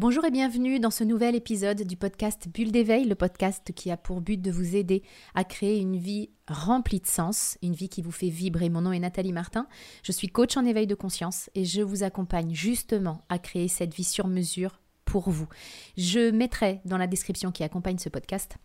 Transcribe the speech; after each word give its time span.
Bonjour 0.00 0.24
et 0.24 0.30
bienvenue 0.30 0.78
dans 0.78 0.92
ce 0.92 1.02
nouvel 1.02 1.34
épisode 1.34 1.82
du 1.82 1.96
podcast 1.96 2.46
Bulle 2.54 2.70
d'éveil, 2.70 3.04
le 3.04 3.16
podcast 3.16 3.72
qui 3.74 3.90
a 3.90 3.96
pour 3.96 4.20
but 4.20 4.40
de 4.40 4.52
vous 4.52 4.76
aider 4.76 5.02
à 5.34 5.42
créer 5.42 5.80
une 5.80 5.96
vie 5.96 6.30
remplie 6.46 7.00
de 7.00 7.06
sens, 7.08 7.58
une 7.64 7.74
vie 7.74 7.88
qui 7.88 8.00
vous 8.00 8.12
fait 8.12 8.28
vibrer. 8.28 8.68
Mon 8.68 8.82
nom 8.82 8.92
est 8.92 9.00
Nathalie 9.00 9.32
Martin, 9.32 9.66
je 10.04 10.12
suis 10.12 10.28
coach 10.28 10.56
en 10.56 10.64
éveil 10.64 10.86
de 10.86 10.94
conscience 10.94 11.50
et 11.56 11.64
je 11.64 11.82
vous 11.82 12.04
accompagne 12.04 12.54
justement 12.54 13.22
à 13.28 13.40
créer 13.40 13.66
cette 13.66 13.92
vie 13.92 14.04
sur 14.04 14.28
mesure 14.28 14.78
pour 15.04 15.30
vous. 15.30 15.48
Je 15.96 16.30
mettrai 16.30 16.80
dans 16.84 16.96
la 16.96 17.08
description 17.08 17.50
qui 17.50 17.64
accompagne 17.64 17.98
ce 17.98 18.08
podcast 18.08 18.56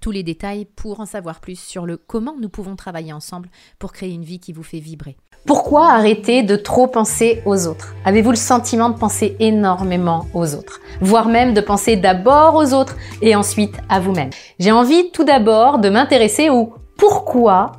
tous 0.00 0.10
les 0.10 0.24
détails 0.24 0.64
pour 0.64 0.98
en 0.98 1.06
savoir 1.06 1.40
plus 1.40 1.60
sur 1.60 1.86
le 1.86 1.96
comment 1.96 2.36
nous 2.40 2.48
pouvons 2.48 2.74
travailler 2.74 3.12
ensemble 3.12 3.50
pour 3.78 3.92
créer 3.92 4.10
une 4.10 4.24
vie 4.24 4.40
qui 4.40 4.52
vous 4.52 4.64
fait 4.64 4.80
vibrer. 4.80 5.16
Pourquoi 5.46 5.92
arrêter 5.92 6.42
de 6.42 6.56
trop 6.56 6.88
penser 6.88 7.40
aux 7.46 7.68
autres? 7.68 7.94
Avez-vous 8.04 8.30
le 8.30 8.36
sentiment 8.36 8.90
de 8.90 8.98
penser 8.98 9.36
énormément 9.38 10.26
aux 10.34 10.56
autres? 10.56 10.80
Voire 11.00 11.28
même 11.28 11.54
de 11.54 11.60
penser 11.60 11.94
d'abord 11.94 12.56
aux 12.56 12.74
autres 12.74 12.96
et 13.22 13.36
ensuite 13.36 13.76
à 13.88 14.00
vous-même? 14.00 14.30
J'ai 14.58 14.72
envie 14.72 15.12
tout 15.12 15.22
d'abord 15.22 15.78
de 15.78 15.88
m'intéresser 15.88 16.50
au 16.50 16.74
pourquoi 16.98 17.72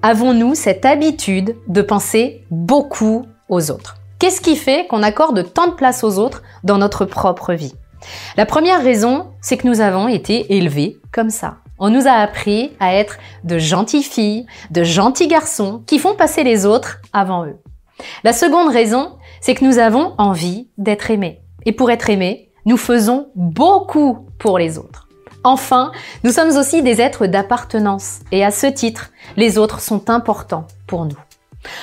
avons-nous 0.00 0.54
cette 0.54 0.86
habitude 0.86 1.54
de 1.68 1.82
penser 1.82 2.46
beaucoup 2.50 3.26
aux 3.50 3.70
autres? 3.70 3.96
Qu'est-ce 4.18 4.40
qui 4.40 4.56
fait 4.56 4.86
qu'on 4.86 5.02
accorde 5.02 5.52
tant 5.52 5.66
de 5.66 5.74
place 5.74 6.04
aux 6.04 6.18
autres 6.18 6.42
dans 6.64 6.78
notre 6.78 7.04
propre 7.04 7.52
vie? 7.52 7.74
La 8.38 8.46
première 8.46 8.82
raison, 8.82 9.26
c'est 9.42 9.58
que 9.58 9.68
nous 9.68 9.82
avons 9.82 10.08
été 10.08 10.56
élevés 10.56 10.96
comme 11.12 11.30
ça. 11.30 11.56
On 11.84 11.90
nous 11.90 12.06
a 12.06 12.12
appris 12.12 12.70
à 12.78 12.94
être 12.94 13.18
de 13.42 13.58
gentilles 13.58 14.04
filles, 14.04 14.46
de 14.70 14.84
gentils 14.84 15.26
garçons 15.26 15.82
qui 15.84 15.98
font 15.98 16.14
passer 16.14 16.44
les 16.44 16.64
autres 16.64 17.00
avant 17.12 17.44
eux. 17.44 17.56
La 18.22 18.32
seconde 18.32 18.72
raison, 18.72 19.18
c'est 19.40 19.56
que 19.56 19.64
nous 19.64 19.78
avons 19.78 20.14
envie 20.16 20.68
d'être 20.78 21.10
aimés. 21.10 21.40
Et 21.66 21.72
pour 21.72 21.90
être 21.90 22.08
aimés, 22.08 22.52
nous 22.66 22.76
faisons 22.76 23.30
beaucoup 23.34 24.28
pour 24.38 24.60
les 24.60 24.78
autres. 24.78 25.08
Enfin, 25.42 25.90
nous 26.22 26.30
sommes 26.30 26.56
aussi 26.56 26.82
des 26.82 27.00
êtres 27.00 27.26
d'appartenance 27.26 28.20
et 28.30 28.44
à 28.44 28.52
ce 28.52 28.68
titre, 28.68 29.10
les 29.36 29.58
autres 29.58 29.80
sont 29.80 30.08
importants 30.08 30.68
pour 30.86 31.04
nous. 31.04 31.18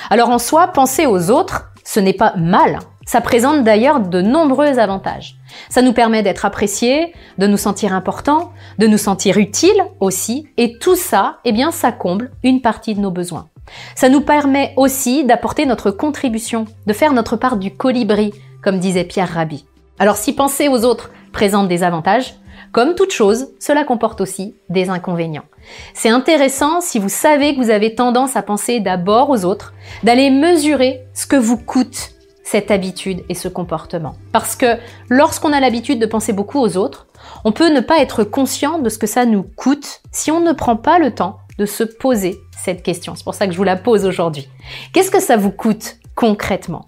Alors 0.08 0.30
en 0.30 0.38
soi, 0.38 0.68
penser 0.68 1.04
aux 1.04 1.30
autres, 1.30 1.72
ce 1.84 2.00
n'est 2.00 2.14
pas 2.14 2.34
mal, 2.36 2.78
ça 3.10 3.20
présente 3.20 3.64
d'ailleurs 3.64 3.98
de 3.98 4.22
nombreux 4.22 4.78
avantages. 4.78 5.34
Ça 5.68 5.82
nous 5.82 5.92
permet 5.92 6.22
d'être 6.22 6.44
appréciés, 6.44 7.12
de 7.38 7.48
nous 7.48 7.56
sentir 7.56 7.92
importants, 7.92 8.52
de 8.78 8.86
nous 8.86 8.98
sentir 8.98 9.38
utiles 9.38 9.82
aussi, 9.98 10.46
et 10.56 10.78
tout 10.78 10.94
ça, 10.94 11.38
eh 11.44 11.50
bien, 11.50 11.72
ça 11.72 11.90
comble 11.90 12.30
une 12.44 12.60
partie 12.60 12.94
de 12.94 13.00
nos 13.00 13.10
besoins. 13.10 13.48
Ça 13.96 14.10
nous 14.10 14.20
permet 14.20 14.74
aussi 14.76 15.24
d'apporter 15.24 15.66
notre 15.66 15.90
contribution, 15.90 16.66
de 16.86 16.92
faire 16.92 17.12
notre 17.12 17.34
part 17.34 17.56
du 17.56 17.74
colibri, 17.74 18.32
comme 18.62 18.78
disait 18.78 19.02
Pierre 19.02 19.34
Rabhi. 19.34 19.64
Alors 19.98 20.16
si 20.16 20.32
penser 20.32 20.68
aux 20.68 20.84
autres 20.84 21.10
présente 21.32 21.66
des 21.66 21.82
avantages, 21.82 22.36
comme 22.70 22.94
toute 22.94 23.10
chose, 23.10 23.48
cela 23.58 23.82
comporte 23.82 24.20
aussi 24.20 24.54
des 24.68 24.88
inconvénients. 24.88 25.46
C'est 25.94 26.10
intéressant 26.10 26.80
si 26.80 27.00
vous 27.00 27.08
savez 27.08 27.56
que 27.56 27.60
vous 27.60 27.70
avez 27.70 27.96
tendance 27.96 28.36
à 28.36 28.42
penser 28.42 28.78
d'abord 28.78 29.30
aux 29.30 29.44
autres, 29.44 29.74
d'aller 30.04 30.30
mesurer 30.30 31.00
ce 31.12 31.26
que 31.26 31.34
vous 31.34 31.58
coûte 31.58 32.12
cette 32.50 32.72
habitude 32.72 33.22
et 33.28 33.36
ce 33.36 33.46
comportement. 33.46 34.16
Parce 34.32 34.56
que 34.56 34.76
lorsqu'on 35.08 35.52
a 35.52 35.60
l'habitude 35.60 36.00
de 36.00 36.06
penser 36.06 36.32
beaucoup 36.32 36.58
aux 36.58 36.76
autres, 36.76 37.06
on 37.44 37.52
peut 37.52 37.72
ne 37.72 37.78
pas 37.78 38.00
être 38.00 38.24
conscient 38.24 38.80
de 38.80 38.88
ce 38.88 38.98
que 38.98 39.06
ça 39.06 39.24
nous 39.24 39.44
coûte 39.44 40.00
si 40.10 40.32
on 40.32 40.40
ne 40.40 40.52
prend 40.52 40.74
pas 40.74 40.98
le 40.98 41.14
temps 41.14 41.38
de 41.58 41.66
se 41.66 41.84
poser 41.84 42.40
cette 42.64 42.82
question. 42.82 43.14
C'est 43.14 43.22
pour 43.22 43.34
ça 43.34 43.46
que 43.46 43.52
je 43.52 43.56
vous 43.56 43.62
la 43.62 43.76
pose 43.76 44.04
aujourd'hui. 44.04 44.48
Qu'est-ce 44.92 45.12
que 45.12 45.20
ça 45.20 45.36
vous 45.36 45.52
coûte 45.52 45.98
concrètement? 46.16 46.84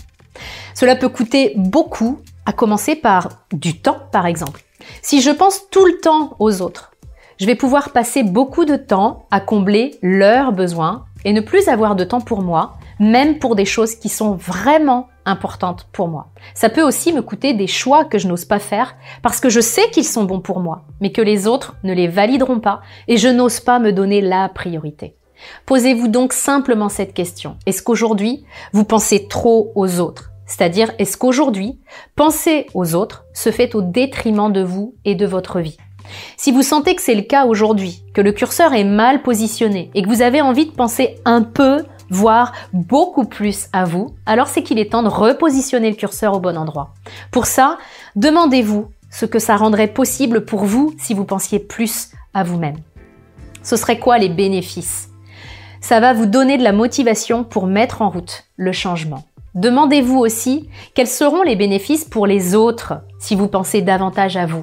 Cela 0.75 0.97
peut 0.97 1.09
coûter 1.09 1.53
beaucoup, 1.55 2.19
à 2.45 2.53
commencer 2.53 2.97
par 2.97 3.29
du 3.53 3.79
temps 3.81 3.99
par 4.11 4.27
exemple. 4.27 4.65
Si 5.01 5.21
je 5.21 5.31
pense 5.31 5.71
tout 5.71 5.87
le 5.87 6.01
temps 6.01 6.35
aux 6.41 6.61
autres, 6.61 6.91
je 7.39 7.47
vais 7.47 7.55
pouvoir 7.55 7.91
passer 7.91 8.25
beaucoup 8.25 8.65
de 8.65 8.75
temps 8.75 9.27
à 9.31 9.39
combler 9.39 9.97
leurs 10.03 10.51
besoins 10.51 11.05
et 11.25 11.33
ne 11.33 11.41
plus 11.41 11.69
avoir 11.69 11.95
de 11.95 12.03
temps 12.03 12.21
pour 12.21 12.43
moi, 12.43 12.79
même 12.99 13.39
pour 13.39 13.55
des 13.55 13.65
choses 13.65 13.95
qui 13.95 14.09
sont 14.09 14.33
vraiment 14.33 15.07
importante 15.25 15.87
pour 15.93 16.09
moi. 16.09 16.29
Ça 16.55 16.69
peut 16.69 16.83
aussi 16.83 17.13
me 17.13 17.23
coûter 17.23 17.55
des 17.55 17.67
choix 17.67 18.05
que 18.05 18.19
je 18.19 18.29
n'ose 18.29 18.45
pas 18.45 18.59
faire 18.59 18.97
parce 19.23 19.41
que 19.41 19.49
je 19.49 19.61
sais 19.61 19.91
qu'ils 19.91 20.05
sont 20.05 20.25
bons 20.25 20.41
pour 20.41 20.61
moi, 20.61 20.85
mais 21.01 21.13
que 21.13 21.23
les 21.23 21.47
autres 21.47 21.77
ne 21.85 21.93
les 21.93 22.09
valideront 22.09 22.61
pas 22.61 22.83
et 23.09 23.17
je 23.17 23.29
n'ose 23.29 23.61
pas 23.61 23.79
me 23.79 23.93
donner 23.93 24.21
la 24.21 24.49
priorité. 24.49 25.17
Posez-vous 25.67 26.09
donc 26.09 26.33
simplement 26.33 26.89
cette 26.89 27.15
question. 27.15 27.57
Est-ce 27.67 27.83
qu'aujourd'hui, 27.83 28.45
vous 28.73 28.85
pensez 28.85 29.27
trop 29.29 29.73
aux 29.75 30.01
autres? 30.01 30.31
C'est-à-dire, 30.47 30.93
est-ce 30.99 31.17
qu'aujourd'hui, 31.17 31.81
penser 32.15 32.67
aux 32.75 32.95
autres 32.95 33.25
se 33.33 33.51
fait 33.51 33.75
au 33.75 33.83
détriment 33.83 34.53
de 34.53 34.63
vous 34.63 34.95
et 35.05 35.15
de 35.15 35.27
votre 35.27 35.61
vie? 35.61 35.79
Si 36.37 36.53
vous 36.53 36.63
sentez 36.63 36.95
que 36.95 37.03
c'est 37.03 37.15
le 37.15 37.23
cas 37.23 37.47
aujourd'hui, 37.47 38.03
que 38.13 38.21
le 38.21 38.33
curseur 38.33 38.75
est 38.75 38.85
mal 38.85 39.23
positionné 39.23 39.91
et 39.95 40.03
que 40.03 40.09
vous 40.09 40.23
avez 40.23 40.43
envie 40.43 40.67
de 40.67 40.73
penser 40.73 41.17
un 41.25 41.43
peu 41.43 41.85
voire 42.13 42.53
beaucoup 42.73 43.25
plus 43.25 43.69
à 43.73 43.85
vous, 43.85 44.15
alors 44.27 44.49
c'est 44.49 44.63
qu'il 44.63 44.79
est 44.79 44.93
temps 44.93 45.03
de 45.03 45.09
repositionner 45.09 45.91
le 45.91 45.97
curseur 45.97 46.35
au 46.35 46.41
bon 46.41 46.57
endroit. 46.57 46.95
Pour 47.31 47.47
ça, 47.47 47.79
demandez-vous 48.17 48.91
ce 49.11 49.27
que 49.27 49.39
ça 49.39 49.57
rendrait 49.57 49.89
possible 49.89 50.45
pour 50.45 50.65
vous 50.65 50.95
si 50.99 51.15
vous 51.15 51.25
pensiez 51.25 51.59
plus 51.59 52.11
à 52.35 52.45
vous-même. 52.45 52.77
Ce 53.63 53.77
serait 53.77 53.99
quoi 53.99 54.19
les 54.19 54.29
bénéfices? 54.29 55.09
Ça 55.81 56.01
va 56.01 56.13
vous 56.13 56.27
donner 56.27 56.59
de 56.59 56.63
la 56.63 56.73
motivation 56.73 57.45
pour 57.45 57.67
mettre 57.67 58.03
en 58.03 58.11
route 58.11 58.45
le 58.57 58.73
changement. 58.73 59.25
Demandez-vous 59.55 60.19
aussi 60.19 60.69
quels 60.95 61.09
seront 61.09 61.43
les 61.43 61.57
bénéfices 61.57 62.05
pour 62.05 62.27
les 62.27 62.55
autres 62.55 62.95
si 63.19 63.37
vous 63.37 63.49
pensez 63.49 63.83
davantage 63.83 64.37
à 64.37 64.47
vous? 64.47 64.63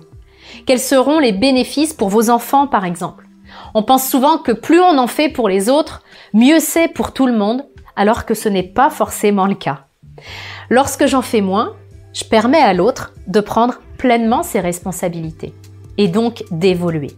Quels 0.65 0.79
seront 0.79 1.19
les 1.19 1.31
bénéfices 1.31 1.93
pour 1.93 2.09
vos 2.09 2.29
enfants 2.29 2.67
par 2.67 2.85
exemple? 2.85 3.28
On 3.73 3.83
pense 3.83 4.07
souvent 4.07 4.37
que 4.37 4.51
plus 4.51 4.79
on 4.79 4.97
en 4.97 5.07
fait 5.07 5.29
pour 5.29 5.49
les 5.49 5.69
autres, 5.69 6.03
mieux 6.33 6.59
c'est 6.59 6.87
pour 6.87 7.13
tout 7.13 7.27
le 7.27 7.37
monde, 7.37 7.65
alors 7.95 8.25
que 8.25 8.33
ce 8.33 8.49
n'est 8.49 8.63
pas 8.63 8.89
forcément 8.89 9.45
le 9.45 9.55
cas. 9.55 9.85
Lorsque 10.69 11.05
j'en 11.05 11.21
fais 11.21 11.41
moins, 11.41 11.75
je 12.13 12.23
permets 12.23 12.61
à 12.61 12.73
l'autre 12.73 13.13
de 13.27 13.39
prendre 13.39 13.75
pleinement 13.97 14.43
ses 14.43 14.59
responsabilités 14.59 15.53
et 15.97 16.07
donc 16.07 16.43
d'évoluer. 16.51 17.11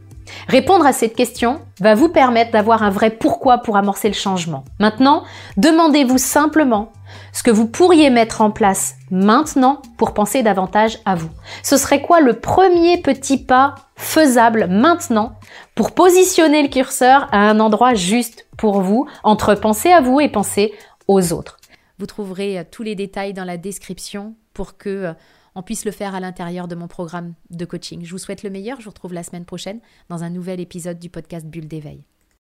Répondre 0.48 0.86
à 0.86 0.94
cette 0.94 1.16
question 1.16 1.62
va 1.80 1.96
vous 1.96 2.10
permettre 2.10 2.52
d'avoir 2.52 2.84
un 2.84 2.90
vrai 2.90 3.12
pourquoi 3.12 3.60
pour 3.60 3.78
amorcer 3.78 4.08
le 4.08 4.14
changement. 4.14 4.64
Maintenant, 4.80 5.24
demandez-vous 5.58 6.18
simplement 6.18 6.92
ce 7.34 7.44
que 7.44 7.52
vous 7.52 7.68
pourriez 7.68 8.10
mettre 8.10 8.42
en 8.42 8.52
place 8.52 8.96
maintenant 9.10 9.82
pour 9.98 10.14
penser 10.14 10.44
davantage 10.44 11.00
à 11.06 11.16
vous. 11.16 11.30
Ce 11.64 11.78
serait 11.78 12.02
quoi 12.02 12.22
le 12.22 12.34
premier 12.34 13.02
petit 13.02 13.38
pas 13.38 13.76
faisable 14.02 14.68
maintenant 14.68 15.38
pour 15.76 15.92
positionner 15.92 16.64
le 16.64 16.70
curseur 16.70 17.30
à 17.32 17.50
un 17.50 17.60
endroit 17.60 17.94
juste 17.94 18.48
pour 18.58 18.82
vous, 18.82 19.08
entre 19.24 19.56
penser 19.56 19.92
à 19.92 20.02
vous 20.02 20.20
et 20.20 20.28
penser 20.28 20.74
aux 21.08 21.34
autres. 21.34 21.58
Vous 22.00 22.08
trouverez 22.08 22.60
euh, 22.60 22.64
tous 22.70 22.84
les 22.84 22.96
détails 22.96 23.34
dans 23.34 23.46
la 23.46 23.58
description 23.58 24.36
pour 24.54 24.78
que 24.78 24.90
euh, 24.90 25.14
on 25.54 25.62
puisse 25.62 25.86
le 25.86 25.92
faire 25.92 26.16
à 26.16 26.20
l'intérieur 26.20 26.68
de 26.68 26.76
mon 26.76 26.88
programme 26.88 27.34
de 27.52 27.66
coaching. 27.66 28.04
Je 28.04 28.12
vous 28.12 28.18
souhaite 28.18 28.44
le 28.44 28.50
meilleur, 28.50 28.80
je 28.80 28.86
vous 28.86 28.90
retrouve 28.90 29.14
la 29.14 29.24
semaine 29.24 29.46
prochaine 29.46 29.80
dans 30.10 30.24
un 30.24 30.30
nouvel 30.30 30.60
épisode 30.60 30.98
du 30.98 31.10
podcast 31.10 31.46
Bulle 31.46 31.68
d'éveil. 31.68 32.04